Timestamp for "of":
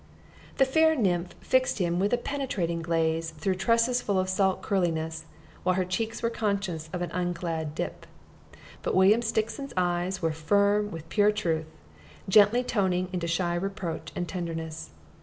4.19-4.29, 6.91-7.03